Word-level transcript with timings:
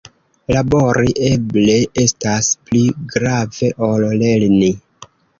Labori 0.53 1.09
eble 1.25 1.75
estas 2.03 2.49
pli 2.69 2.81
grave 3.11 3.69
ol 3.89 4.07
lerni. 4.23 4.71